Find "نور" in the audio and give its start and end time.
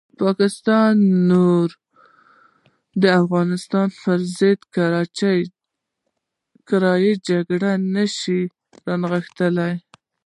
1.29-1.67